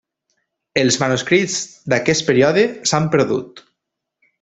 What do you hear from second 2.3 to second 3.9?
període s'han perdut.